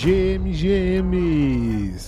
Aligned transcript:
GMGM! 0.00 1.12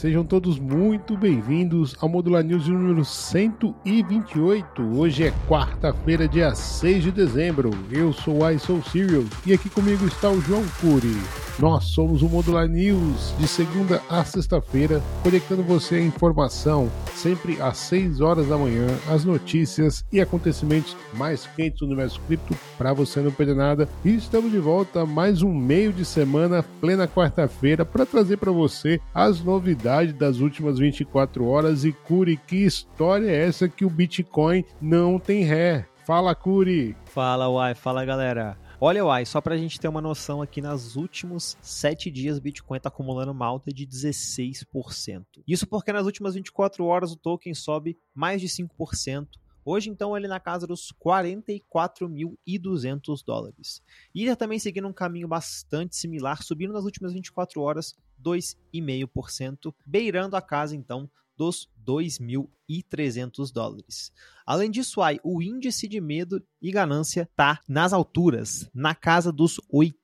Sejam 0.02 0.24
todos 0.24 0.58
muito 0.58 1.16
bem-vindos 1.16 1.94
ao 2.00 2.08
Modular 2.08 2.42
News 2.42 2.66
número 2.66 3.04
128. 3.04 4.82
Hoje 4.98 5.28
é 5.28 5.32
quarta-feira, 5.48 6.26
dia 6.26 6.52
6 6.56 7.04
de 7.04 7.12
dezembro. 7.12 7.70
Eu 7.88 8.12
sou 8.12 8.42
o 8.42 8.50
iSoul 8.50 8.82
Serial 8.82 9.22
e 9.46 9.52
aqui 9.52 9.70
comigo 9.70 10.04
está 10.04 10.28
o 10.28 10.40
João 10.40 10.64
Cury. 10.80 11.16
Nós 11.56 11.84
somos 11.84 12.22
o 12.22 12.28
Modular 12.28 12.66
News, 12.66 13.32
de 13.38 13.46
segunda 13.46 14.02
a 14.10 14.24
sexta-feira, 14.24 15.00
conectando 15.22 15.62
você 15.62 15.96
à 15.96 16.00
informação, 16.00 16.90
sempre 17.14 17.60
às 17.60 17.76
6 17.76 18.20
horas 18.20 18.48
da 18.48 18.58
manhã, 18.58 18.88
as 19.08 19.24
notícias 19.24 20.04
e 20.10 20.20
acontecimentos 20.20 20.96
mais 21.14 21.46
quentes 21.54 21.78
do 21.78 21.86
universo 21.86 22.20
cripto, 22.26 22.56
para 22.76 22.92
você 22.92 23.20
não 23.20 23.30
perder 23.30 23.54
nada. 23.54 23.88
E 24.04 24.16
estamos 24.16 24.50
de 24.50 24.58
volta 24.58 25.06
mais 25.06 25.42
um 25.42 25.54
meio 25.54 25.92
de 25.92 26.04
semana, 26.04 26.64
plena 26.80 27.06
quarta-feira, 27.06 27.84
para 27.84 28.06
trazer 28.06 28.38
para 28.38 28.50
você 28.50 28.98
as 29.14 29.40
novidades 29.40 29.91
das 30.14 30.38
últimas 30.38 30.78
24 30.78 31.46
horas. 31.46 31.84
E 31.84 31.92
Curi, 31.92 32.38
que 32.38 32.64
história 32.64 33.30
é 33.30 33.46
essa 33.46 33.68
que 33.68 33.84
o 33.84 33.90
Bitcoin 33.90 34.64
não 34.80 35.18
tem 35.18 35.44
ré? 35.44 35.86
Fala, 36.06 36.34
Curi! 36.34 36.96
Fala, 37.04 37.46
Uai, 37.48 37.74
fala 37.74 38.02
galera. 38.04 38.56
Olha, 38.80 39.04
Uai, 39.04 39.26
só 39.26 39.40
para 39.40 39.54
a 39.54 39.58
gente 39.58 39.78
ter 39.78 39.88
uma 39.88 40.00
noção 40.00 40.40
aqui, 40.40 40.62
nos 40.62 40.96
últimos 40.96 41.58
7 41.60 42.10
dias 42.10 42.38
o 42.38 42.40
Bitcoin 42.40 42.78
está 42.78 42.88
acumulando 42.88 43.32
uma 43.32 43.46
alta 43.46 43.70
de 43.70 43.86
16%. 43.86 45.24
Isso 45.46 45.66
porque 45.66 45.92
nas 45.92 46.06
últimas 46.06 46.34
24 46.34 46.86
horas 46.86 47.12
o 47.12 47.16
token 47.16 47.54
sobe 47.54 47.98
mais 48.14 48.40
de 48.40 48.48
5%. 48.48 49.28
Hoje, 49.64 49.88
então, 49.88 50.16
ele 50.16 50.26
na 50.26 50.40
casa 50.40 50.66
dos 50.66 50.92
44.200 51.04 53.24
dólares. 53.24 53.80
Ether 54.12 54.36
também 54.36 54.58
seguindo 54.58 54.88
um 54.88 54.92
caminho 54.92 55.28
bastante 55.28 55.94
similar, 55.94 56.42
subindo 56.42 56.72
nas 56.72 56.84
últimas 56.84 57.12
24 57.12 57.60
horas 57.60 57.94
2,5%, 58.22 59.74
beirando 59.84 60.36
a 60.36 60.42
casa, 60.42 60.76
então, 60.76 61.10
dos 61.36 61.68
2.300 61.84 63.52
dólares. 63.52 64.12
Além 64.46 64.70
disso, 64.70 65.00
aí, 65.02 65.18
o 65.24 65.42
índice 65.42 65.88
de 65.88 66.00
medo 66.00 66.42
e 66.60 66.70
ganância 66.70 67.28
tá 67.34 67.60
nas 67.68 67.92
alturas, 67.92 68.68
na 68.74 68.94
casa 68.94 69.32
dos 69.32 69.60
80. 69.68 70.01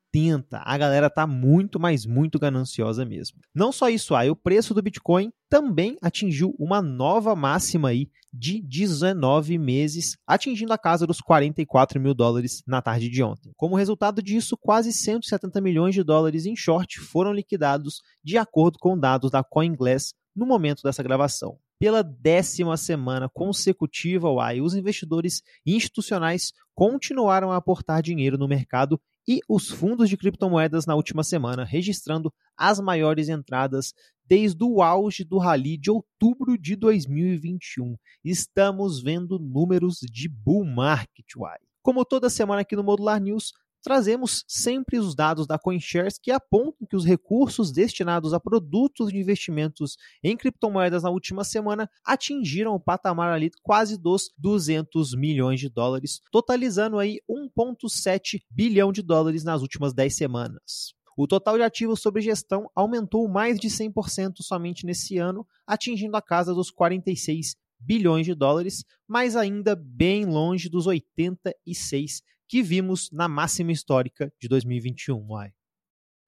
A 0.64 0.78
galera 0.78 1.10
tá 1.10 1.26
muito, 1.26 1.78
mas 1.78 2.06
muito 2.06 2.38
gananciosa 2.38 3.04
mesmo. 3.04 3.38
Não 3.54 3.70
só 3.70 3.88
isso, 3.88 4.14
aí, 4.14 4.30
o 4.30 4.36
preço 4.36 4.72
do 4.72 4.82
Bitcoin 4.82 5.30
também 5.48 5.96
atingiu 6.02 6.54
uma 6.58 6.80
nova 6.80 7.34
máxima 7.36 7.88
aí 7.88 8.08
de 8.32 8.60
19 8.60 9.58
meses, 9.58 10.16
atingindo 10.26 10.72
a 10.72 10.78
casa 10.78 11.06
dos 11.06 11.20
44 11.20 12.00
mil 12.00 12.14
dólares 12.14 12.62
na 12.66 12.82
tarde 12.82 13.08
de 13.08 13.22
ontem. 13.22 13.52
Como 13.56 13.76
resultado 13.76 14.22
disso, 14.22 14.56
quase 14.56 14.92
170 14.92 15.60
milhões 15.60 15.94
de 15.94 16.02
dólares 16.02 16.46
em 16.46 16.54
short 16.54 17.00
foram 17.00 17.32
liquidados, 17.32 18.00
de 18.22 18.36
acordo 18.36 18.78
com 18.78 18.98
dados 18.98 19.30
da 19.30 19.42
CoinGlass 19.42 20.14
no 20.34 20.46
momento 20.46 20.82
dessa 20.82 21.02
gravação. 21.02 21.58
Pela 21.80 22.02
décima 22.02 22.76
semana 22.76 23.28
consecutiva, 23.28 24.28
UAI, 24.28 24.60
os 24.60 24.74
investidores 24.74 25.42
institucionais 25.64 26.52
continuaram 26.74 27.52
a 27.52 27.56
aportar 27.56 28.02
dinheiro 28.02 28.36
no 28.36 28.48
mercado 28.48 29.00
e 29.28 29.40
os 29.46 29.68
fundos 29.68 30.08
de 30.08 30.16
criptomoedas 30.16 30.86
na 30.86 30.94
última 30.94 31.22
semana, 31.22 31.62
registrando 31.62 32.32
as 32.56 32.80
maiores 32.80 33.28
entradas 33.28 33.92
desde 34.24 34.64
o 34.64 34.80
auge 34.82 35.22
do 35.22 35.36
rally 35.36 35.76
de 35.76 35.90
outubro 35.90 36.56
de 36.56 36.74
2021. 36.74 37.94
Estamos 38.24 39.02
vendo 39.02 39.38
números 39.38 39.98
de 40.00 40.30
bull 40.30 40.64
market, 40.64 41.26
UAI. 41.36 41.58
Como 41.82 42.06
toda 42.06 42.30
semana 42.30 42.62
aqui 42.62 42.74
no 42.74 42.82
Modular 42.82 43.20
News, 43.20 43.52
trazemos 43.88 44.44
sempre 44.46 44.98
os 44.98 45.14
dados 45.14 45.46
da 45.46 45.58
CoinShares 45.58 46.18
que 46.18 46.30
apontam 46.30 46.86
que 46.86 46.94
os 46.94 47.06
recursos 47.06 47.72
destinados 47.72 48.34
a 48.34 48.38
produtos 48.38 49.10
de 49.10 49.16
investimentos 49.16 49.96
em 50.22 50.36
criptomoedas 50.36 51.04
na 51.04 51.10
última 51.10 51.42
semana 51.42 51.88
atingiram 52.04 52.74
o 52.74 52.78
patamar 52.78 53.32
ali 53.32 53.50
quase 53.62 53.96
dos 53.96 54.30
200 54.36 55.14
milhões 55.14 55.58
de 55.58 55.70
dólares, 55.70 56.20
totalizando 56.30 56.98
aí 56.98 57.18
1.7 57.26 58.42
bilhão 58.50 58.92
de 58.92 59.00
dólares 59.00 59.42
nas 59.42 59.62
últimas 59.62 59.94
10 59.94 60.14
semanas. 60.14 60.92
O 61.16 61.26
total 61.26 61.56
de 61.56 61.62
ativos 61.62 62.02
sob 62.02 62.20
gestão 62.20 62.70
aumentou 62.74 63.26
mais 63.26 63.58
de 63.58 63.68
100% 63.68 64.42
somente 64.42 64.84
nesse 64.84 65.16
ano, 65.16 65.46
atingindo 65.66 66.14
a 66.14 66.20
casa 66.20 66.52
dos 66.52 66.70
46 66.70 67.56
bilhões 67.80 68.26
de 68.26 68.34
dólares, 68.34 68.84
mas 69.06 69.34
ainda 69.34 69.74
bem 69.74 70.26
longe 70.26 70.68
dos 70.68 70.86
86 70.86 72.20
que 72.48 72.62
vimos 72.62 73.10
na 73.12 73.28
máxima 73.28 73.72
histórica 73.72 74.32
de 74.40 74.48
2021. 74.48 75.24
Uai. 75.28 75.50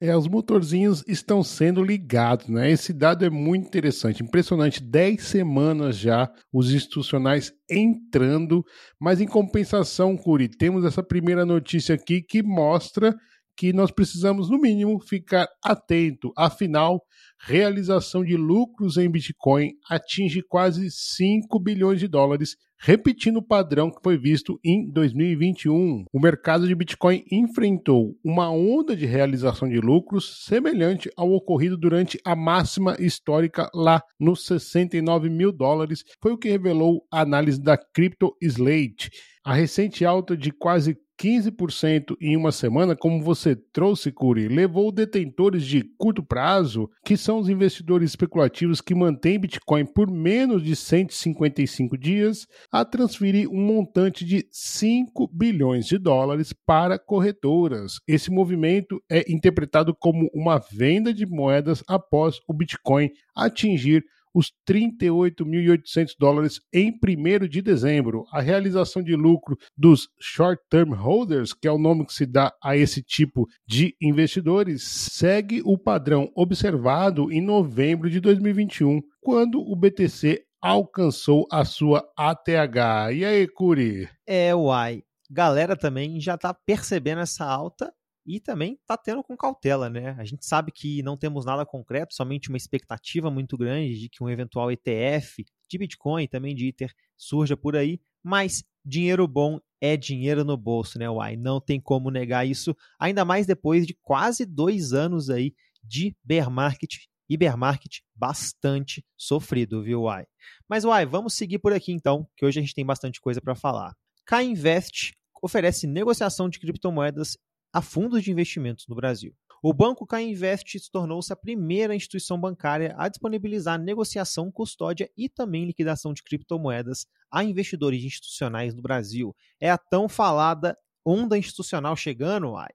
É, 0.02 0.16
os 0.16 0.26
motorzinhos 0.26 1.04
estão 1.06 1.42
sendo 1.42 1.84
ligados, 1.84 2.48
né? 2.48 2.70
Esse 2.70 2.90
dado 2.90 3.22
é 3.22 3.28
muito 3.28 3.66
interessante, 3.66 4.22
impressionante. 4.22 4.82
10 4.82 5.22
semanas 5.22 5.98
já 5.98 6.32
os 6.50 6.72
institucionais 6.72 7.52
entrando, 7.70 8.64
mas 8.98 9.20
em 9.20 9.26
compensação, 9.26 10.16
Curi, 10.16 10.48
temos 10.48 10.86
essa 10.86 11.02
primeira 11.02 11.44
notícia 11.44 11.94
aqui 11.94 12.22
que 12.22 12.42
mostra 12.42 13.14
que 13.54 13.74
nós 13.74 13.90
precisamos, 13.90 14.48
no 14.48 14.58
mínimo, 14.58 14.98
ficar 15.00 15.46
atento. 15.62 16.32
Afinal, 16.34 17.02
realização 17.38 18.24
de 18.24 18.34
lucros 18.34 18.96
em 18.96 19.10
Bitcoin 19.10 19.72
atinge 19.86 20.40
quase 20.48 20.90
5 20.90 21.60
bilhões 21.60 22.00
de 22.00 22.08
dólares, 22.08 22.56
repetindo 22.80 23.36
o 23.36 23.42
padrão 23.42 23.90
que 23.90 24.02
foi 24.02 24.16
visto 24.16 24.58
em 24.64 24.90
2021. 24.90 26.04
O 26.12 26.20
mercado 26.20 26.66
de 26.66 26.74
Bitcoin 26.74 27.22
enfrentou 27.30 28.16
uma 28.24 28.50
onda 28.50 28.96
de 28.96 29.04
realização 29.04 29.68
de 29.68 29.78
lucros 29.78 30.44
semelhante 30.46 31.10
ao 31.16 31.30
ocorrido 31.32 31.76
durante 31.76 32.18
a 32.24 32.34
máxima 32.34 32.96
histórica 32.98 33.70
lá 33.74 34.02
nos 34.18 34.46
69 34.46 35.28
mil 35.28 35.52
dólares, 35.52 36.04
foi 36.22 36.32
o 36.32 36.38
que 36.38 36.48
revelou 36.48 37.06
a 37.12 37.20
análise 37.20 37.60
da 37.60 37.76
Crypto 37.76 38.34
Slate. 38.40 39.10
A 39.44 39.54
recente 39.54 40.04
alta 40.04 40.36
de 40.36 40.50
quase 40.50 40.96
15% 41.20 42.16
em 42.18 42.34
uma 42.34 42.50
semana, 42.50 42.96
como 42.96 43.22
você 43.22 43.54
trouxe, 43.54 44.10
Curi, 44.10 44.48
levou 44.48 44.90
detentores 44.90 45.66
de 45.66 45.84
curto 45.98 46.22
prazo, 46.22 46.88
que 47.04 47.14
são 47.14 47.38
os 47.38 47.50
investidores 47.50 48.12
especulativos 48.12 48.80
que 48.80 48.94
mantêm 48.94 49.38
Bitcoin 49.38 49.84
por 49.84 50.10
menos 50.10 50.62
de 50.62 50.74
155 50.74 51.98
dias, 51.98 52.46
a 52.72 52.86
transferir 52.86 53.50
um 53.50 53.60
montante 53.60 54.24
de 54.24 54.46
5 54.50 55.28
bilhões 55.30 55.84
de 55.84 55.98
dólares 55.98 56.54
para 56.54 56.98
corretoras. 56.98 58.00
Esse 58.08 58.30
movimento 58.30 58.98
é 59.10 59.30
interpretado 59.30 59.94
como 59.94 60.30
uma 60.32 60.58
venda 60.58 61.12
de 61.12 61.26
moedas 61.26 61.84
após 61.86 62.40
o 62.48 62.54
Bitcoin 62.54 63.10
atingir 63.36 64.04
os 64.34 64.52
38.800 64.68 66.10
dólares 66.18 66.60
em 66.72 66.92
1 66.92 67.48
de 67.48 67.62
dezembro. 67.62 68.24
A 68.32 68.40
realização 68.40 69.02
de 69.02 69.14
lucro 69.14 69.56
dos 69.76 70.08
short-term 70.20 70.92
holders, 70.94 71.52
que 71.52 71.68
é 71.68 71.72
o 71.72 71.78
nome 71.78 72.06
que 72.06 72.12
se 72.12 72.26
dá 72.26 72.52
a 72.62 72.76
esse 72.76 73.02
tipo 73.02 73.46
de 73.66 73.94
investidores, 74.00 74.82
segue 74.82 75.62
o 75.64 75.76
padrão 75.76 76.30
observado 76.34 77.30
em 77.32 77.40
novembro 77.40 78.10
de 78.10 78.20
2021, 78.20 79.00
quando 79.20 79.60
o 79.60 79.76
BTC 79.76 80.42
alcançou 80.62 81.46
a 81.50 81.64
sua 81.64 82.06
ATH. 82.16 83.12
E 83.14 83.24
aí, 83.24 83.48
Curi? 83.48 84.08
É, 84.26 84.54
uai. 84.54 85.02
Galera 85.30 85.76
também 85.76 86.20
já 86.20 86.34
está 86.34 86.52
percebendo 86.52 87.20
essa 87.20 87.44
alta 87.44 87.92
e 88.30 88.38
também 88.38 88.74
está 88.74 88.96
tendo 88.96 89.24
com 89.24 89.36
cautela, 89.36 89.90
né? 89.90 90.14
A 90.16 90.24
gente 90.24 90.46
sabe 90.46 90.70
que 90.70 91.02
não 91.02 91.16
temos 91.16 91.44
nada 91.44 91.66
concreto, 91.66 92.14
somente 92.14 92.48
uma 92.48 92.56
expectativa 92.56 93.28
muito 93.28 93.58
grande 93.58 93.98
de 93.98 94.08
que 94.08 94.22
um 94.22 94.30
eventual 94.30 94.70
ETF 94.70 95.44
de 95.68 95.78
Bitcoin, 95.78 96.28
também 96.28 96.54
de 96.54 96.68
Ether, 96.68 96.94
surja 97.16 97.56
por 97.56 97.74
aí, 97.74 98.00
mas 98.22 98.62
dinheiro 98.84 99.26
bom 99.26 99.58
é 99.80 99.96
dinheiro 99.96 100.44
no 100.44 100.56
bolso, 100.56 100.96
né, 100.96 101.10
Uai? 101.10 101.36
Não 101.36 101.60
tem 101.60 101.80
como 101.80 102.08
negar 102.08 102.46
isso, 102.46 102.76
ainda 103.00 103.24
mais 103.24 103.46
depois 103.46 103.84
de 103.84 103.98
quase 104.00 104.46
dois 104.46 104.92
anos 104.92 105.28
aí 105.28 105.52
de 105.82 106.14
bear 106.22 106.48
market 106.50 107.06
e 107.28 107.36
bear 107.36 107.56
market 107.56 107.98
bastante 108.14 109.04
sofrido, 109.16 109.82
viu, 109.82 110.02
Uai? 110.02 110.24
Mas, 110.68 110.84
Uai, 110.84 111.04
vamos 111.04 111.34
seguir 111.34 111.58
por 111.58 111.72
aqui 111.72 111.90
então, 111.90 112.28
que 112.36 112.44
hoje 112.44 112.60
a 112.60 112.62
gente 112.62 112.74
tem 112.74 112.86
bastante 112.86 113.20
coisa 113.20 113.40
para 113.40 113.56
falar. 113.56 113.92
K-Invest 114.24 115.14
oferece 115.42 115.86
negociação 115.86 116.48
de 116.48 116.60
criptomoedas 116.60 117.36
a 117.72 117.80
fundos 117.80 118.22
de 118.22 118.30
investimentos 118.30 118.86
no 118.88 118.94
Brasil. 118.94 119.34
O 119.62 119.74
banco 119.74 120.06
K-Invest 120.06 120.78
se 120.78 120.90
tornou-se 120.90 121.30
a 121.32 121.36
primeira 121.36 121.94
instituição 121.94 122.40
bancária 122.40 122.94
a 122.96 123.08
disponibilizar 123.08 123.78
negociação, 123.78 124.50
custódia 124.50 125.10
e 125.16 125.28
também 125.28 125.66
liquidação 125.66 126.14
de 126.14 126.22
criptomoedas 126.22 127.06
a 127.30 127.44
investidores 127.44 128.02
institucionais 128.02 128.74
no 128.74 128.80
Brasil. 128.80 129.36
É 129.60 129.70
a 129.70 129.76
tão 129.76 130.08
falada 130.08 130.76
onda 131.04 131.36
institucional 131.36 131.94
chegando, 131.94 132.56
ai. 132.56 132.70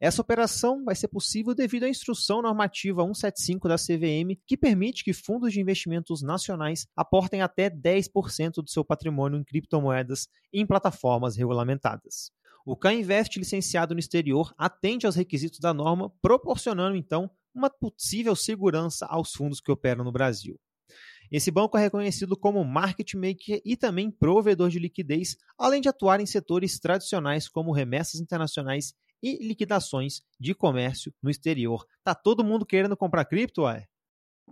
Essa 0.00 0.20
operação 0.20 0.84
vai 0.84 0.96
ser 0.96 1.06
possível 1.06 1.54
devido 1.54 1.84
à 1.84 1.88
instrução 1.88 2.42
normativa 2.42 3.04
175 3.04 3.68
da 3.68 3.76
CVM, 3.76 4.36
que 4.46 4.56
permite 4.56 5.04
que 5.04 5.12
fundos 5.12 5.52
de 5.52 5.60
investimentos 5.60 6.22
nacionais 6.22 6.86
aportem 6.96 7.40
até 7.40 7.70
10% 7.70 8.54
do 8.54 8.68
seu 8.68 8.84
patrimônio 8.84 9.38
em 9.38 9.44
criptomoedas 9.44 10.26
em 10.52 10.66
plataformas 10.66 11.36
regulamentadas. 11.36 12.32
O 12.64 12.76
K-Invest 12.76 13.38
licenciado 13.38 13.94
no 13.94 14.00
exterior 14.00 14.54
atende 14.56 15.06
aos 15.06 15.16
requisitos 15.16 15.58
da 15.58 15.74
norma, 15.74 16.10
proporcionando 16.22 16.96
então 16.96 17.30
uma 17.54 17.68
possível 17.68 18.36
segurança 18.36 19.06
aos 19.06 19.32
fundos 19.32 19.60
que 19.60 19.72
operam 19.72 20.04
no 20.04 20.12
Brasil. 20.12 20.58
Esse 21.30 21.50
banco 21.50 21.76
é 21.78 21.80
reconhecido 21.80 22.36
como 22.36 22.62
market 22.64 23.14
maker 23.14 23.60
e 23.64 23.76
também 23.76 24.10
provedor 24.10 24.68
de 24.68 24.78
liquidez, 24.78 25.36
além 25.58 25.80
de 25.80 25.88
atuar 25.88 26.20
em 26.20 26.26
setores 26.26 26.78
tradicionais 26.78 27.48
como 27.48 27.72
remessas 27.72 28.20
internacionais 28.20 28.94
e 29.22 29.44
liquidações 29.46 30.20
de 30.38 30.54
comércio 30.54 31.12
no 31.22 31.30
exterior. 31.30 31.86
Tá 32.04 32.14
todo 32.14 32.44
mundo 32.44 32.66
querendo 32.66 32.96
comprar 32.96 33.24
cripto, 33.24 33.62
ué? 33.62 33.86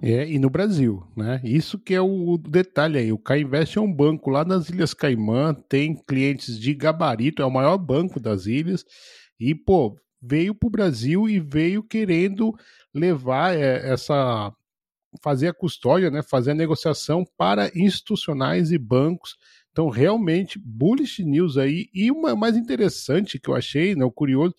É, 0.03 0.27
e 0.27 0.39
no 0.39 0.49
Brasil, 0.49 1.03
né? 1.15 1.41
Isso 1.45 1.79
que 1.79 1.95
é 1.95 2.01
o 2.01 2.39
detalhe 2.39 2.99
aí. 2.99 3.13
O 3.13 3.19
Cainvest 3.19 3.77
é 3.77 3.81
um 3.81 3.93
banco 3.93 4.31
lá 4.31 4.45
nas 4.45 4.69
Ilhas 4.71 4.95
Caimã, 4.95 5.55
tem 5.69 5.95
clientes 5.95 6.59
de 6.59 6.73
gabarito, 6.73 7.43
é 7.43 7.45
o 7.45 7.51
maior 7.51 7.77
banco 7.77 8.19
das 8.19 8.47
ilhas. 8.47 8.85
E, 9.39 9.55
pô, 9.55 9.97
veio 10.23 10.55
para 10.55 10.67
o 10.67 10.71
Brasil 10.71 11.29
e 11.29 11.39
veio 11.39 11.83
querendo 11.83 12.55
levar 12.95 13.55
é, 13.55 13.91
essa 13.91 14.53
fazer 15.23 15.49
a 15.49 15.55
custódia, 15.55 16.11
né, 16.11 16.23
fazer 16.23 16.53
a 16.53 16.55
negociação 16.55 17.25
para 17.37 17.71
institucionais 17.75 18.71
e 18.71 18.79
bancos. 18.79 19.37
Então, 19.73 19.89
realmente, 19.89 20.59
bullish 20.59 21.25
news 21.25 21.57
aí. 21.57 21.89
E 21.93 22.11
uma 22.11 22.37
mais 22.37 22.57
interessante 22.57 23.39
que 23.39 23.51
eu 23.51 23.55
achei, 23.55 23.95
né, 23.95 24.05
o 24.05 24.11
curioso, 24.11 24.55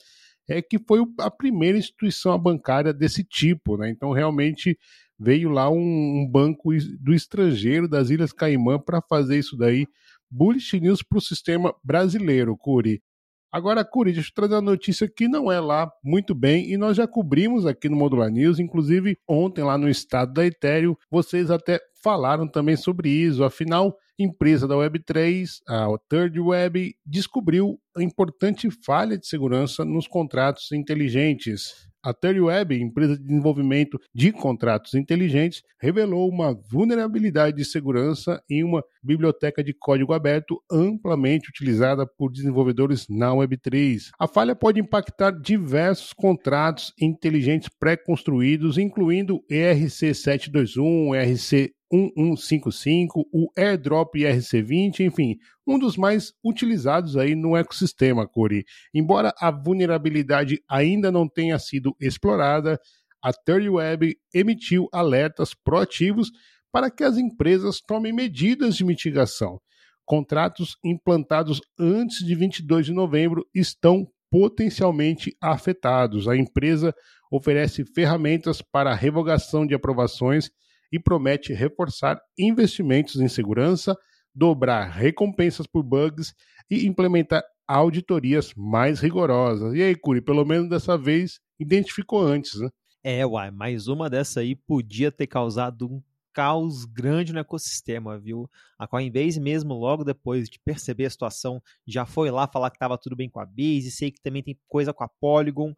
é 0.47 0.61
que 0.61 0.77
foi 0.79 0.99
a 1.19 1.31
primeira 1.31 1.77
instituição 1.77 2.37
bancária 2.37 2.93
desse 2.93 3.23
tipo, 3.23 3.77
né? 3.77 3.89
Então, 3.89 4.11
realmente 4.11 4.77
veio 5.21 5.50
lá 5.50 5.69
um, 5.69 5.77
um 5.77 6.27
banco 6.27 6.71
do 7.00 7.13
estrangeiro, 7.13 7.88
das 7.88 8.09
Ilhas 8.09 8.33
Caimã, 8.33 8.79
para 8.79 9.01
fazer 9.01 9.38
isso 9.38 9.56
daí. 9.56 9.85
Bullish 10.29 10.79
news 10.79 11.03
para 11.03 11.19
o 11.19 11.21
sistema 11.21 11.75
brasileiro, 11.83 12.57
Curi. 12.57 13.03
Agora, 13.51 13.85
Curi, 13.85 14.13
deixa 14.13 14.29
eu 14.29 14.33
trazer 14.33 14.56
uma 14.56 14.62
notícia 14.62 15.07
que 15.07 15.27
não 15.27 15.51
é 15.51 15.59
lá 15.59 15.91
muito 16.03 16.33
bem 16.33 16.71
e 16.71 16.77
nós 16.77 16.97
já 16.97 17.06
cobrimos 17.06 17.65
aqui 17.65 17.89
no 17.89 17.97
Modular 17.97 18.31
News, 18.31 18.59
inclusive 18.59 19.18
ontem 19.27 19.62
lá 19.62 19.77
no 19.77 19.89
estado 19.89 20.33
da 20.33 20.45
Ethereum, 20.45 20.95
vocês 21.09 21.51
até 21.51 21.79
falaram 22.01 22.47
também 22.47 22.77
sobre 22.77 23.09
isso. 23.09 23.44
Afinal, 23.44 23.95
empresa 24.17 24.67
da 24.67 24.75
Web3, 24.75 25.50
a 25.67 25.88
Third 26.09 26.39
Web, 26.39 26.95
descobriu 27.06 27.77
a 27.95 28.01
importante 28.01 28.69
falha 28.71 29.17
de 29.17 29.27
segurança 29.27 29.83
nos 29.83 30.07
contratos 30.07 30.71
inteligentes. 30.71 31.90
A 32.03 32.13
Web, 32.24 32.81
empresa 32.81 33.15
de 33.15 33.24
desenvolvimento 33.24 34.00
de 34.13 34.31
contratos 34.31 34.95
inteligentes, 34.95 35.62
revelou 35.80 36.27
uma 36.30 36.53
vulnerabilidade 36.53 37.57
de 37.57 37.63
segurança 37.63 38.42
em 38.50 38.63
uma 38.63 38.83
biblioteca 39.03 39.63
de 39.63 39.74
código 39.74 40.13
aberto 40.13 40.62
amplamente 40.71 41.50
utilizada 41.50 42.06
por 42.06 42.31
desenvolvedores 42.31 43.07
na 43.07 43.30
Web3. 43.31 44.09
A 44.19 44.27
falha 44.27 44.56
pode 44.56 44.80
impactar 44.80 45.31
diversos 45.31 46.12
contratos 46.13 46.92
inteligentes 47.00 47.69
pré-construídos, 47.80 48.77
incluindo 48.77 49.44
ERC721, 49.51 51.15
ERC 51.15 51.74
1155, 51.91 53.27
o 53.31 53.51
AirDrop 53.57 54.17
IRC20, 54.17 55.01
enfim, 55.01 55.38
um 55.67 55.77
dos 55.77 55.97
mais 55.97 56.33
utilizados 56.43 57.17
aí 57.17 57.35
no 57.35 57.55
ecossistema, 57.55 58.27
Cori. 58.27 58.63
Embora 58.93 59.33
a 59.39 59.51
vulnerabilidade 59.51 60.61
ainda 60.69 61.11
não 61.11 61.27
tenha 61.27 61.59
sido 61.59 61.95
explorada, 61.99 62.79
a 63.23 63.31
Web 63.47 64.17
emitiu 64.33 64.88
alertas 64.91 65.53
proativos 65.53 66.31
para 66.71 66.89
que 66.89 67.03
as 67.03 67.17
empresas 67.17 67.79
tomem 67.79 68.13
medidas 68.13 68.75
de 68.75 68.83
mitigação. 68.83 69.59
Contratos 70.05 70.75
implantados 70.83 71.61
antes 71.79 72.25
de 72.25 72.33
22 72.33 72.88
de 72.88 72.93
novembro 72.93 73.45
estão 73.53 74.07
potencialmente 74.31 75.35
afetados. 75.41 76.27
A 76.27 76.35
empresa 76.35 76.93
oferece 77.29 77.83
ferramentas 77.85 78.61
para 78.61 78.95
revogação 78.95 79.67
de 79.67 79.75
aprovações 79.75 80.49
e 80.91 80.99
promete 80.99 81.53
reforçar 81.53 82.21
investimentos 82.38 83.21
em 83.21 83.27
segurança, 83.27 83.95
dobrar 84.33 84.89
recompensas 84.89 85.67
por 85.67 85.83
bugs 85.83 86.33
e 86.69 86.85
implementar 86.85 87.43
auditorias 87.67 88.53
mais 88.55 88.99
rigorosas. 88.99 89.73
E 89.73 89.81
aí, 89.81 89.95
Curi, 89.95 90.21
pelo 90.21 90.45
menos 90.45 90.69
dessa 90.69 90.97
vez 90.97 91.39
identificou 91.59 92.21
antes, 92.21 92.59
né? 92.59 92.69
É, 93.03 93.25
uai, 93.25 93.49
mais 93.49 93.88
uma 93.88 94.09
dessa 94.09 94.41
aí 94.41 94.55
podia 94.55 95.11
ter 95.11 95.27
causado 95.27 95.88
um 95.88 96.01
caos 96.33 96.85
grande 96.85 97.33
no 97.33 97.39
ecossistema, 97.39 98.17
viu? 98.19 98.49
A 98.77 98.88
Coinbase 98.88 99.39
mesmo, 99.39 99.73
logo 99.73 100.03
depois 100.03 100.49
de 100.49 100.59
perceber 100.59 101.05
a 101.05 101.09
situação, 101.09 101.61
já 101.85 102.05
foi 102.05 102.31
lá 102.31 102.47
falar 102.47 102.69
que 102.69 102.77
estava 102.77 102.97
tudo 102.97 103.15
bem 103.15 103.29
com 103.29 103.39
a 103.39 103.45
Base, 103.45 103.91
sei 103.91 104.11
que 104.11 104.21
também 104.21 104.43
tem 104.43 104.57
coisa 104.67 104.93
com 104.93 105.03
a 105.03 105.09
Polygon, 105.09 105.73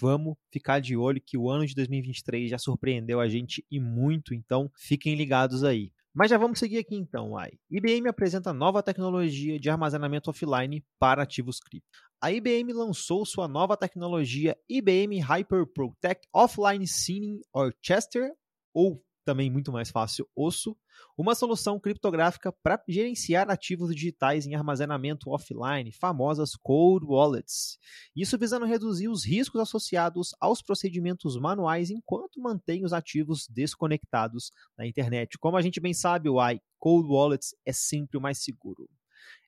Vamos 0.00 0.36
ficar 0.50 0.80
de 0.80 0.96
olho 0.96 1.20
que 1.20 1.36
o 1.36 1.50
ano 1.50 1.66
de 1.66 1.74
2023 1.74 2.50
já 2.50 2.58
surpreendeu 2.58 3.20
a 3.20 3.28
gente 3.28 3.64
e 3.70 3.78
muito, 3.78 4.34
então 4.34 4.70
fiquem 4.76 5.14
ligados 5.14 5.62
aí. 5.62 5.92
Mas 6.14 6.30
já 6.30 6.38
vamos 6.38 6.60
seguir 6.60 6.78
aqui 6.78 6.94
então, 6.94 7.36
ai. 7.36 7.50
IBM 7.68 8.08
apresenta 8.08 8.52
nova 8.52 8.82
tecnologia 8.82 9.58
de 9.58 9.68
armazenamento 9.68 10.30
offline 10.30 10.84
para 10.98 11.24
ativos 11.24 11.58
cripto. 11.58 11.88
A 12.20 12.30
IBM 12.30 12.72
lançou 12.72 13.26
sua 13.26 13.48
nova 13.48 13.76
tecnologia 13.76 14.56
IBM 14.68 15.18
Hyper 15.20 15.66
Protect 15.66 16.28
Offline 16.32 16.86
Signing 16.86 17.40
Orchestra, 17.52 18.32
ou 18.72 19.04
também 19.24 19.50
muito 19.50 19.72
mais 19.72 19.90
fácil, 19.90 20.28
Osso, 20.36 20.76
uma 21.16 21.34
solução 21.34 21.78
criptográfica 21.78 22.52
para 22.52 22.82
gerenciar 22.88 23.50
ativos 23.50 23.94
digitais 23.94 24.46
em 24.46 24.54
armazenamento 24.54 25.30
offline, 25.30 25.90
famosas 25.92 26.56
cold 26.56 27.06
wallets. 27.06 27.78
Isso 28.14 28.38
visando 28.38 28.66
reduzir 28.66 29.08
os 29.08 29.24
riscos 29.24 29.60
associados 29.60 30.34
aos 30.40 30.60
procedimentos 30.60 31.38
manuais 31.38 31.90
enquanto 31.90 32.40
mantém 32.40 32.84
os 32.84 32.92
ativos 32.92 33.46
desconectados 33.48 34.50
da 34.76 34.86
internet. 34.86 35.38
Como 35.38 35.56
a 35.56 35.62
gente 35.62 35.80
bem 35.80 35.94
sabe, 35.94 36.28
o 36.28 36.36
cold 36.78 37.08
wallets 37.08 37.54
é 37.64 37.72
sempre 37.72 38.18
o 38.18 38.20
mais 38.20 38.42
seguro. 38.42 38.88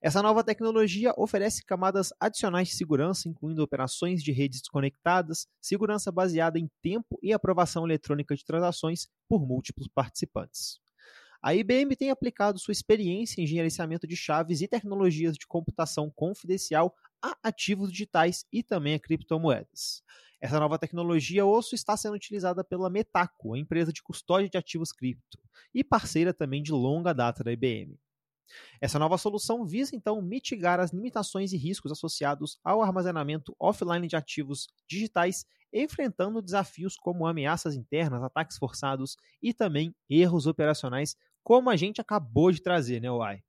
Essa 0.07 0.23
nova 0.23 0.45
tecnologia 0.45 1.13
oferece 1.17 1.65
camadas 1.65 2.13
adicionais 2.21 2.69
de 2.69 2.75
segurança, 2.77 3.29
incluindo 3.29 3.61
operações 3.61 4.23
de 4.23 4.31
redes 4.31 4.61
desconectadas, 4.61 5.49
segurança 5.61 6.13
baseada 6.13 6.61
em 6.61 6.71
tempo 6.81 7.19
e 7.21 7.33
aprovação 7.33 7.85
eletrônica 7.85 8.37
de 8.37 8.45
transações 8.45 9.09
por 9.29 9.45
múltiplos 9.45 9.89
participantes. 9.89 10.79
A 11.43 11.57
IBM 11.57 11.97
tem 11.97 12.13
aplicado 12.13 12.57
sua 12.61 12.71
experiência 12.71 13.43
em 13.43 13.49
gerenciamento 13.49 14.07
de 14.07 14.15
chaves 14.15 14.61
e 14.61 14.69
tecnologias 14.69 15.37
de 15.37 15.45
computação 15.45 16.09
confidencial 16.15 16.95
a 17.21 17.37
ativos 17.43 17.91
digitais 17.91 18.47
e 18.53 18.63
também 18.63 18.95
a 18.95 19.01
criptomoedas. 19.01 20.05
Essa 20.41 20.61
nova 20.61 20.79
tecnologia 20.79 21.45
osso 21.45 21.75
está 21.75 21.97
sendo 21.97 22.15
utilizada 22.15 22.63
pela 22.63 22.89
Metaco, 22.89 23.55
a 23.55 23.59
empresa 23.59 23.93
de 23.93 24.05
custódia 24.05 24.49
de 24.49 24.57
ativos 24.57 24.93
cripto, 24.93 25.37
e 25.75 25.83
parceira 25.83 26.33
também 26.33 26.63
de 26.63 26.71
longa 26.71 27.13
data 27.13 27.43
da 27.43 27.51
IBM. 27.51 27.99
Essa 28.81 28.99
nova 28.99 29.19
solução 29.19 29.65
visa 29.67 29.95
então 29.95 30.21
mitigar 30.23 30.81
as 30.81 30.93
limitações 30.93 31.53
e 31.53 31.57
riscos 31.57 31.93
associados 31.93 32.59
ao 32.65 32.83
armazenamento 32.83 33.55
offline 33.59 34.07
de 34.07 34.17
ativos 34.17 34.69
digitais, 34.89 35.45
enfrentando 35.73 36.43
desafios 36.43 36.97
como 36.97 37.27
ameaças 37.27 37.75
internas, 37.75 38.23
ataques 38.23 38.57
forçados 38.57 39.17
e 39.43 39.53
também 39.53 39.95
erros 40.09 40.47
operacionais, 40.47 41.17
como 41.43 41.71
a 41.71 41.77
gente 41.77 42.01
acabou 42.01 42.51
de 42.51 42.63
trazer, 42.63 43.01
né, 43.01 43.11
Uai? 43.11 43.43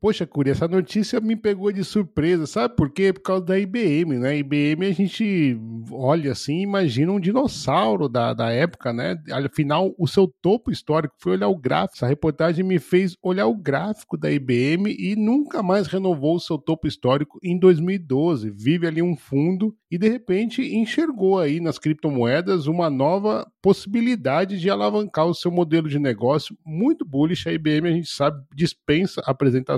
Poxa, 0.00 0.26
Curi, 0.26 0.50
essa 0.50 0.68
notícia 0.68 1.20
me 1.20 1.34
pegou 1.34 1.72
de 1.72 1.82
surpresa, 1.82 2.46
sabe 2.46 2.76
por 2.76 2.90
quê? 2.90 3.12
Por 3.12 3.22
causa 3.22 3.44
da 3.44 3.58
IBM, 3.58 4.18
né? 4.18 4.36
IBM 4.36 4.86
a 4.86 4.92
gente 4.92 5.58
olha 5.90 6.32
assim, 6.32 6.60
imagina 6.60 7.12
um 7.12 7.20
dinossauro 7.20 8.08
da, 8.08 8.34
da 8.34 8.50
época, 8.50 8.92
né? 8.92 9.16
Afinal, 9.32 9.94
o 9.98 10.06
seu 10.06 10.26
topo 10.42 10.70
histórico 10.70 11.14
foi 11.18 11.32
olhar 11.32 11.48
o 11.48 11.56
gráfico. 11.56 11.96
Essa 11.96 12.06
reportagem 12.06 12.64
me 12.64 12.78
fez 12.78 13.16
olhar 13.22 13.46
o 13.46 13.56
gráfico 13.56 14.16
da 14.16 14.30
IBM 14.30 14.94
e 14.98 15.16
nunca 15.16 15.62
mais 15.62 15.86
renovou 15.86 16.36
o 16.36 16.40
seu 16.40 16.58
topo 16.58 16.86
histórico 16.86 17.38
em 17.42 17.58
2012. 17.58 18.50
Vive 18.50 18.86
ali 18.86 19.00
um 19.00 19.16
fundo 19.16 19.74
e 19.90 19.98
de 19.98 20.08
repente 20.08 20.60
enxergou 20.60 21.38
aí 21.38 21.60
nas 21.60 21.78
criptomoedas 21.78 22.66
uma 22.66 22.90
nova 22.90 23.46
possibilidade 23.62 24.58
de 24.58 24.68
alavancar 24.68 25.26
o 25.26 25.34
seu 25.34 25.50
modelo 25.50 25.88
de 25.88 25.98
negócio 25.98 26.56
muito 26.66 27.04
bullish. 27.04 27.48
A 27.48 27.52
IBM, 27.52 27.88
a 27.88 27.92
gente 27.92 28.08
sabe, 28.08 28.42
dispensa 28.54 29.22
apresentações, 29.24 29.73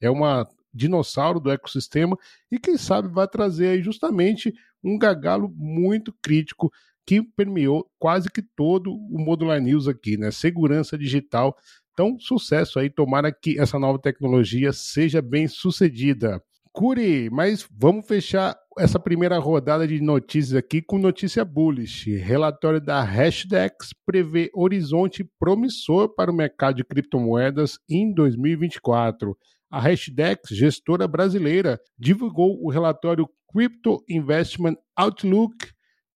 é 0.00 0.10
uma 0.10 0.48
dinossauro 0.72 1.40
do 1.40 1.50
ecossistema 1.50 2.16
e 2.50 2.58
quem 2.58 2.76
sabe 2.76 3.08
vai 3.08 3.26
trazer 3.26 3.68
aí 3.68 3.82
justamente 3.82 4.52
um 4.82 4.98
gargalo 4.98 5.52
muito 5.56 6.14
crítico 6.22 6.70
que 7.06 7.22
permeou 7.22 7.90
quase 7.98 8.30
que 8.30 8.42
todo 8.42 8.92
o 8.92 9.18
Modular 9.18 9.60
News 9.60 9.88
aqui, 9.88 10.18
né? 10.18 10.30
Segurança 10.30 10.98
digital. 10.98 11.56
Então, 11.92 12.18
sucesso 12.20 12.78
aí, 12.78 12.90
tomara 12.90 13.32
que 13.32 13.58
essa 13.58 13.78
nova 13.78 13.98
tecnologia 13.98 14.72
seja 14.72 15.22
bem 15.22 15.48
sucedida. 15.48 16.40
Curi, 16.70 17.30
mas 17.30 17.66
vamos 17.72 18.06
fechar 18.06 18.56
essa 18.78 18.98
primeira 18.98 19.38
rodada 19.38 19.86
de 19.86 20.00
notícias 20.00 20.54
aqui 20.54 20.80
com 20.80 20.98
notícia 20.98 21.44
bullish. 21.44 22.14
Relatório 22.16 22.80
da 22.80 23.02
Hashdex 23.02 23.92
prevê 24.06 24.50
horizonte 24.54 25.24
promissor 25.38 26.14
para 26.14 26.30
o 26.30 26.34
mercado 26.34 26.76
de 26.76 26.84
criptomoedas 26.84 27.78
em 27.90 28.12
2024. 28.14 29.36
A 29.70 29.80
Hashdex, 29.80 30.50
gestora 30.50 31.08
brasileira, 31.08 31.80
divulgou 31.98 32.58
o 32.62 32.70
relatório 32.70 33.28
Crypto 33.52 34.02
Investment 34.08 34.76
Outlook 34.96 35.56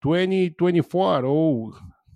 2024 0.04 1.30
ou 1.30 1.72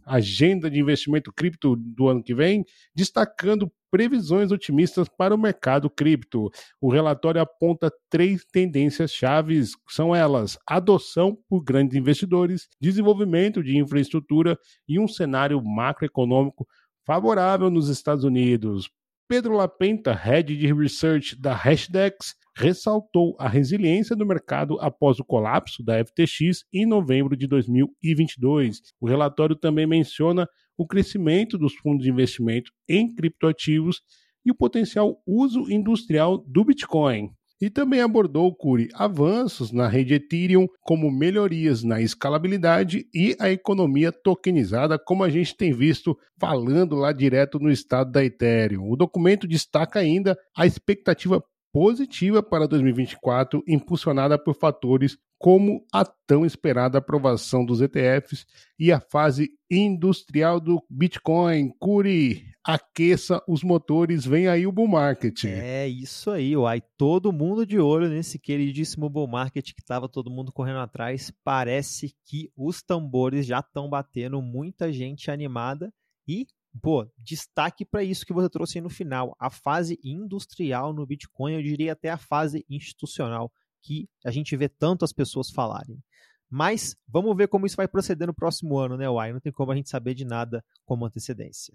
agenda 0.06 0.70
de 0.70 0.80
investimento 0.80 1.32
cripto 1.32 1.76
do 1.76 2.08
ano 2.08 2.24
que 2.24 2.34
vem, 2.34 2.64
destacando 2.96 3.72
previsões 3.92 4.52
otimistas 4.52 5.08
para 5.08 5.36
o 5.36 5.38
mercado 5.38 5.90
cripto. 5.90 6.50
O 6.82 6.92
relatório 6.92 7.40
aponta 7.40 7.92
três 8.10 8.44
tendências 8.44 9.12
chaves, 9.12 9.74
são 9.88 10.16
elas: 10.16 10.58
adoção 10.68 11.38
por 11.48 11.64
grandes 11.64 11.96
investidores, 11.96 12.68
desenvolvimento 12.82 13.64
de 13.64 13.78
infraestrutura 13.78 14.58
e 14.88 15.00
um 15.00 15.08
cenário 15.08 15.64
macroeconômico 15.64 16.68
favorável 17.06 17.70
nos 17.70 17.90
Estados 17.90 18.24
Unidos. 18.24 18.90
Pedro 19.28 19.54
Lapenta, 19.54 20.14
head 20.14 20.56
de 20.56 20.74
research 20.74 21.40
da 21.40 21.54
Hashdex, 21.54 22.36
ressaltou 22.56 23.36
a 23.40 23.48
resiliência 23.48 24.16
do 24.16 24.26
mercado 24.26 24.80
após 24.80 25.20
o 25.20 25.26
colapso 25.26 25.84
da 25.84 26.04
FTX 26.04 26.64
em 26.74 26.86
novembro 26.86 27.36
de 27.36 27.48
2022. 27.48 28.82
O 29.00 29.08
relatório 29.08 29.56
também 29.56 29.88
menciona 29.88 30.48
o 30.78 30.88
crescimento 30.88 31.58
dos 31.58 31.74
fundos 31.76 32.04
de 32.04 32.12
investimento 32.12 32.72
em 32.88 33.14
criptoativos 33.14 34.02
e 34.46 34.52
o 34.52 34.56
potencial 34.56 35.18
uso 35.26 35.72
industrial 35.72 36.38
do 36.38 36.66
Bitcoin. 36.66 37.30
E 37.62 37.70
também 37.70 38.02
abordou, 38.02 38.54
Curi, 38.54 38.90
avanços 38.94 39.72
na 39.72 39.88
rede 39.88 40.16
Ethereum, 40.16 40.68
como 40.82 41.10
melhorias 41.10 41.82
na 41.82 42.02
escalabilidade 42.02 43.06
e 43.14 43.38
a 43.40 43.50
economia 43.50 44.12
tokenizada, 44.12 45.00
como 45.00 45.24
a 45.24 45.30
gente 45.30 45.56
tem 45.56 45.72
visto 45.72 46.18
falando 46.38 46.96
lá 46.96 47.14
direto 47.14 47.60
no 47.60 47.72
estado 47.72 48.12
da 48.12 48.26
Ethereum. 48.26 48.92
O 48.92 48.98
documento 48.98 49.48
destaca 49.48 50.00
ainda 50.00 50.38
a 50.58 50.66
expectativa 50.66 51.42
positiva 51.74 52.44
para 52.44 52.68
2024, 52.68 53.64
impulsionada 53.68 54.38
por 54.38 54.54
fatores 54.54 55.18
como 55.40 55.86
a 55.92 56.06
tão 56.06 56.46
esperada 56.46 57.00
aprovação 57.00 57.66
dos 57.66 57.82
ETFs 57.82 58.46
e 58.80 58.92
a 58.94 59.02
fase 59.02 59.50
industrial 59.70 60.60
do 60.60 60.82
Bitcoin. 60.90 61.74
Curi, 61.80 62.46
aqueça 62.64 63.44
os 63.46 63.62
motores, 63.62 64.24
vem 64.24 64.48
aí 64.48 64.66
o 64.66 64.72
bull 64.72 64.88
market. 64.88 65.46
É 65.46 65.86
isso 65.86 66.32
aí, 66.32 66.56
uai. 66.56 66.82
Todo 66.96 67.34
mundo 67.34 67.66
de 67.66 67.80
olho 67.80 68.08
nesse 68.08 68.40
queridíssimo 68.40 69.10
bull 69.10 69.28
market 69.28 69.74
que 69.74 69.82
estava 69.82 70.08
todo 70.08 70.32
mundo 70.32 70.54
correndo 70.54 70.80
atrás. 70.80 71.34
Parece 71.44 72.16
que 72.24 72.50
os 72.56 72.82
tambores 72.82 73.46
já 73.46 73.60
estão 73.60 73.90
batendo, 73.90 74.42
muita 74.42 74.94
gente 74.94 75.30
animada 75.30 75.92
e 76.26 76.46
Pô, 76.82 77.08
destaque 77.18 77.86
para 77.86 78.04
isso 78.04 78.26
que 78.26 78.34
você 78.34 78.50
trouxe 78.50 78.78
aí 78.78 78.82
no 78.82 78.90
final, 78.90 79.36
a 79.40 79.50
fase 79.50 80.00
industrial 80.04 80.92
no 80.94 81.06
Bitcoin, 81.06 81.54
eu 81.54 81.62
diria 81.62 81.94
até 81.94 82.10
a 82.10 82.18
fase 82.18 82.66
institucional, 82.70 83.52
que 83.82 84.10
a 84.26 84.32
gente 84.32 84.56
vê 84.56 84.68
tanto 84.68 85.06
as 85.06 85.14
pessoas 85.14 85.52
falarem. 85.52 86.02
Mas 86.50 86.96
vamos 87.08 87.36
ver 87.36 87.48
como 87.48 87.66
isso 87.66 87.76
vai 87.76 87.88
proceder 87.88 88.28
no 88.28 88.34
próximo 88.34 88.78
ano, 88.78 88.98
né, 88.98 89.10
Uai? 89.10 89.34
Não 89.34 89.40
tem 89.40 89.52
como 89.52 89.72
a 89.72 89.76
gente 89.76 89.90
saber 89.90 90.14
de 90.14 90.26
nada 90.26 90.64
como 90.86 91.06
antecedência. 91.06 91.74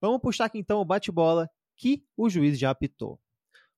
Vamos 0.00 0.20
puxar 0.20 0.46
aqui 0.46 0.58
então 0.58 0.80
o 0.80 0.84
bate-bola 0.84 1.48
que 1.76 2.04
o 2.16 2.28
juiz 2.28 2.58
já 2.58 2.70
apitou. 2.70 3.18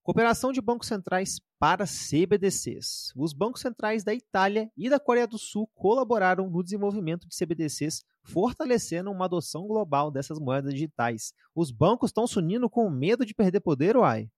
Cooperação 0.03 0.53
de 0.53 0.61
bancos 0.61 0.89
centrais 0.89 1.41
para 1.59 1.87
CBDCs. 1.87 3.13
Os 3.17 3.33
bancos 3.33 3.63
centrais 3.63 4.05
da 4.05 4.13
Itália 4.13 4.71
e 4.77 4.91
da 4.91 5.01
Coreia 5.01 5.27
do 5.27 5.39
Sul 5.39 5.67
colaboraram 5.75 6.51
no 6.51 6.63
desenvolvimento 6.63 7.27
de 7.27 7.35
CBDCs, 7.35 8.05
fortalecendo 8.25 9.11
uma 9.11 9.27
adoção 9.27 9.67
global 9.67 10.11
dessas 10.11 10.39
moedas 10.39 10.73
digitais. 10.73 11.33
Os 11.55 11.71
bancos 11.71 12.11
estão 12.11 12.27
se 12.27 12.39
unindo 12.39 12.69
com 12.69 12.91
medo 12.91 13.25
de 13.25 13.35
perder 13.35 13.61
poder, 13.61 13.97
uai? 13.97 14.29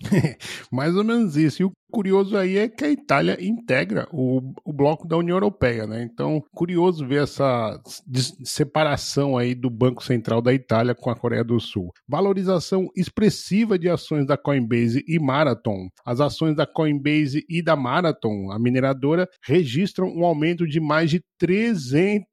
Mais 0.72 0.96
ou 0.96 1.04
menos 1.04 1.36
isso. 1.36 1.62
E 1.62 1.64
o 1.64 1.72
curioso 1.94 2.36
aí 2.36 2.58
é 2.58 2.68
que 2.68 2.84
a 2.84 2.90
Itália 2.90 3.38
integra 3.40 4.08
o, 4.10 4.52
o 4.64 4.72
bloco 4.72 5.06
da 5.06 5.16
União 5.16 5.36
Europeia, 5.36 5.86
né? 5.86 6.02
Então, 6.02 6.42
curioso 6.52 7.06
ver 7.06 7.22
essa 7.22 7.80
separação 8.42 9.38
aí 9.38 9.54
do 9.54 9.70
Banco 9.70 10.02
Central 10.02 10.42
da 10.42 10.52
Itália 10.52 10.92
com 10.92 11.08
a 11.08 11.14
Coreia 11.14 11.44
do 11.44 11.60
Sul. 11.60 11.92
Valorização 12.08 12.88
expressiva 12.96 13.78
de 13.78 13.88
ações 13.88 14.26
da 14.26 14.36
Coinbase 14.36 15.04
e 15.06 15.20
Marathon. 15.20 15.88
As 16.04 16.20
ações 16.20 16.56
da 16.56 16.66
Coinbase 16.66 17.44
e 17.48 17.62
da 17.62 17.76
Marathon, 17.76 18.50
a 18.50 18.58
mineradora, 18.58 19.28
registram 19.46 20.08
um 20.08 20.24
aumento 20.24 20.66
de 20.66 20.80
mais 20.80 21.10
de 21.10 21.22
300% 21.40 22.24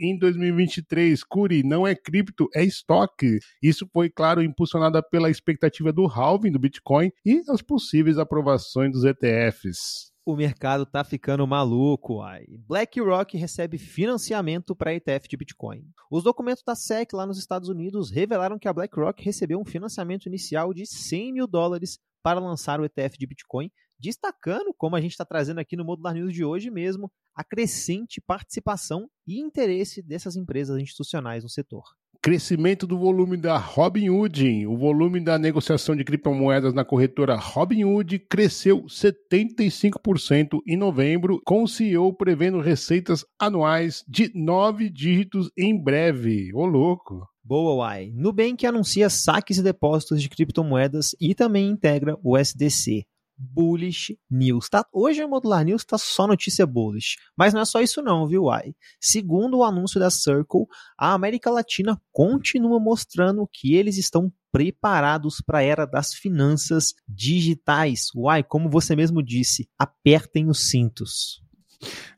em 0.00 0.18
2023. 0.18 1.22
Curi, 1.22 1.62
não 1.62 1.86
é 1.86 1.94
cripto, 1.94 2.48
é 2.54 2.64
estoque. 2.64 3.38
Isso 3.62 3.88
foi, 3.92 4.10
claro, 4.10 4.42
impulsionada 4.42 5.00
pela 5.00 5.30
expectativa 5.30 5.92
do 5.92 6.06
halving 6.06 6.50
do 6.50 6.58
Bitcoin 6.58 7.12
e 7.24 7.40
as 7.48 7.62
possíveis 7.62 8.18
aprovações 8.32 8.92
dos 8.92 9.04
ETFs. 9.04 10.10
O 10.24 10.34
mercado 10.34 10.86
tá 10.86 11.04
ficando 11.04 11.46
maluco, 11.46 12.22
ai. 12.22 12.46
BlackRock 12.66 13.36
recebe 13.36 13.76
financiamento 13.76 14.74
para 14.74 14.94
ETF 14.94 15.28
de 15.28 15.36
Bitcoin. 15.36 15.84
Os 16.10 16.24
documentos 16.24 16.62
da 16.66 16.74
SEC 16.74 17.12
lá 17.12 17.26
nos 17.26 17.38
Estados 17.38 17.68
Unidos 17.68 18.10
revelaram 18.10 18.58
que 18.58 18.66
a 18.66 18.72
BlackRock 18.72 19.22
recebeu 19.22 19.60
um 19.60 19.66
financiamento 19.66 20.26
inicial 20.26 20.72
de 20.72 20.86
100 20.86 21.34
mil 21.34 21.46
dólares 21.46 21.98
para 22.22 22.40
lançar 22.40 22.80
o 22.80 22.86
ETF 22.86 23.18
de 23.18 23.26
Bitcoin, 23.26 23.70
destacando, 24.00 24.72
como 24.78 24.96
a 24.96 25.00
gente 25.00 25.12
está 25.12 25.26
trazendo 25.26 25.58
aqui 25.58 25.76
no 25.76 25.84
Modular 25.84 26.14
News 26.14 26.32
de 26.32 26.42
hoje 26.42 26.70
mesmo, 26.70 27.12
a 27.34 27.44
crescente 27.44 28.18
participação 28.18 29.10
e 29.26 29.40
interesse 29.40 30.00
dessas 30.00 30.36
empresas 30.36 30.80
institucionais 30.80 31.42
no 31.42 31.50
setor 31.50 31.84
crescimento 32.22 32.86
do 32.86 32.96
volume 32.96 33.36
da 33.36 33.58
Robinhood. 33.58 34.64
O 34.68 34.76
volume 34.76 35.18
da 35.18 35.36
negociação 35.36 35.96
de 35.96 36.04
criptomoedas 36.04 36.72
na 36.72 36.84
corretora 36.84 37.34
Robinhood 37.34 38.20
cresceu 38.20 38.84
75% 38.84 40.60
em 40.64 40.76
novembro, 40.76 41.40
com 41.44 41.64
o 41.64 41.68
CEO 41.68 42.14
prevendo 42.14 42.60
receitas 42.60 43.24
anuais 43.40 44.04
de 44.06 44.30
nove 44.36 44.88
dígitos 44.88 45.50
em 45.58 45.76
breve. 45.76 46.54
Ô 46.54 46.64
louco! 46.64 47.26
Boa, 47.44 47.74
Uai. 47.74 48.12
Nubank 48.14 48.64
anuncia 48.64 49.10
saques 49.10 49.58
e 49.58 49.62
depósitos 49.62 50.22
de 50.22 50.28
criptomoedas 50.28 51.16
e 51.20 51.34
também 51.34 51.68
integra 51.68 52.16
o 52.22 52.38
SDC 52.38 53.04
bullish 53.36 54.16
news. 54.30 54.68
Tá? 54.68 54.84
Hoje 54.92 55.22
a 55.22 55.28
Modular 55.28 55.64
News 55.64 55.82
está 55.82 55.98
só 55.98 56.26
notícia 56.26 56.66
bullish. 56.66 57.16
Mas 57.36 57.52
não 57.52 57.60
é 57.60 57.64
só 57.64 57.80
isso 57.80 58.02
não, 58.02 58.26
viu, 58.26 58.44
Uai? 58.44 58.74
Segundo 59.00 59.58
o 59.58 59.64
anúncio 59.64 59.98
da 59.98 60.10
Circle, 60.10 60.66
a 60.98 61.12
América 61.12 61.50
Latina 61.50 62.00
continua 62.12 62.78
mostrando 62.78 63.48
que 63.52 63.74
eles 63.74 63.96
estão 63.96 64.32
preparados 64.52 65.40
para 65.44 65.58
a 65.58 65.62
era 65.62 65.86
das 65.86 66.12
finanças 66.12 66.92
digitais. 67.08 68.08
Uai, 68.14 68.42
como 68.42 68.68
você 68.68 68.94
mesmo 68.94 69.22
disse, 69.22 69.68
apertem 69.78 70.48
os 70.48 70.68
cintos. 70.68 71.42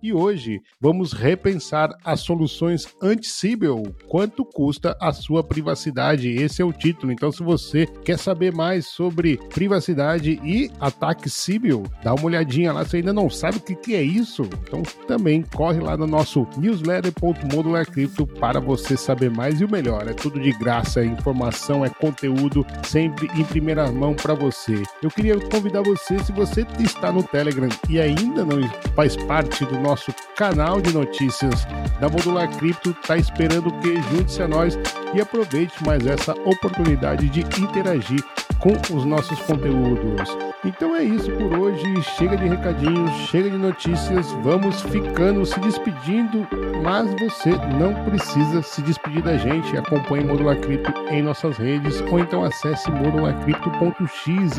E 0.04 0.12
hoje 0.12 0.60
vamos 0.78 1.14
repensar 1.14 1.96
as 2.04 2.20
soluções 2.20 2.86
anti-Sibyl. 3.02 3.96
Quanto 4.10 4.44
custa 4.44 4.94
a 5.00 5.14
sua 5.14 5.42
privacidade? 5.42 6.30
Esse 6.30 6.62
é 6.62 6.66
o 6.66 6.74
título. 6.74 7.14
Então, 7.14 7.32
se 7.32 7.42
você 7.42 7.86
quer 8.04 8.20
saber 8.20 8.54
mais 8.54 8.88
sobre 8.88 9.38
privacidade 9.54 10.38
e 10.44 10.70
ataque 10.82 11.30
Sibyl, 11.30 11.84
dá 12.04 12.14
uma 12.14 12.26
olhadinha 12.26 12.74
lá. 12.74 12.84
Se 12.84 12.98
ainda 12.98 13.14
não 13.14 13.30
sabe 13.30 13.56
o 13.56 13.62
que, 13.62 13.96
é 13.96 14.04
isso, 14.04 14.44
então 14.64 14.84
também 15.08 15.44
corre 15.44 15.80
lá 15.80 15.96
no 15.96 16.06
nosso 16.06 16.46
newsletter.modularcrypto 16.58 18.28
para 18.28 18.60
você 18.60 18.98
saber 18.98 19.32
mais. 19.32 19.62
E 19.62 19.64
o 19.64 19.72
melhor, 19.72 20.10
é 20.10 20.14
tudo 20.14 20.42
de 20.42 20.52
graça, 20.52 21.00
é 21.00 21.06
informação, 21.06 21.86
é 21.86 21.90
conteúdo 21.90 22.17
conteúdo 22.18 22.66
sempre 22.84 23.30
em 23.40 23.44
primeira 23.44 23.92
mão 23.92 24.16
para 24.16 24.34
você. 24.34 24.82
Eu 25.02 25.10
queria 25.10 25.40
convidar 25.40 25.84
você, 25.84 26.18
se 26.20 26.32
você 26.32 26.66
está 26.80 27.12
no 27.12 27.22
Telegram 27.22 27.70
e 27.88 28.00
ainda 28.00 28.44
não 28.44 28.58
faz 28.96 29.16
parte 29.16 29.64
do 29.66 29.80
nosso 29.80 30.12
canal 30.36 30.82
de 30.82 30.92
notícias 30.92 31.66
da 32.00 32.10
Modular 32.10 32.50
Cripto, 32.58 32.90
está 32.90 33.18
esperando 33.18 33.72
que? 33.80 34.02
Junte-se 34.10 34.42
a 34.42 34.48
nós 34.48 34.78
e 35.14 35.22
aproveite 35.22 35.84
mais 35.86 36.06
essa 36.06 36.34
oportunidade 36.34 37.30
de 37.30 37.42
interagir 37.62 38.24
com 38.60 38.72
os 38.96 39.06
nossos 39.06 39.40
conteúdos. 39.42 40.38
Então 40.66 40.96
é 40.96 41.04
isso 41.04 41.32
por 41.32 41.58
hoje. 41.58 41.84
Chega 42.18 42.36
de 42.38 42.48
recadinhos, 42.48 43.12
chega 43.30 43.50
de 43.50 43.58
notícias. 43.58 44.32
Vamos 44.44 44.82
ficando, 44.82 45.46
se 45.46 45.60
despedindo. 45.60 46.48
Mas 46.84 47.10
você 47.20 47.52
não 47.78 47.94
precisa 48.06 48.62
se 48.62 48.82
despedir 48.82 49.22
da 49.22 49.38
gente. 49.38 49.78
Acompanhe 49.78 50.26
Modular 50.26 50.60
Cripto 50.60 50.94
em 51.10 51.22
nossas 51.22 51.58
redes 51.58 52.02
ou 52.12 52.20
então 52.20 52.44
acesse 52.44 52.90
modularcrypto.xyz. 52.92 54.58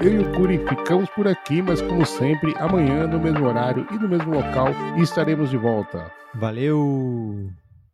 Eu 0.00 0.12
e 0.12 0.18
o 0.18 0.32
Curi 0.32 0.58
ficamos 0.58 1.08
por 1.10 1.28
aqui, 1.28 1.62
mas 1.62 1.80
como 1.82 2.04
sempre, 2.04 2.54
amanhã 2.58 3.06
no 3.06 3.18
mesmo 3.18 3.46
horário 3.46 3.86
e 3.90 3.94
no 3.98 4.08
mesmo 4.08 4.34
local 4.34 4.68
estaremos 4.96 5.50
de 5.50 5.56
volta. 5.56 6.10
Valeu! 6.34 7.50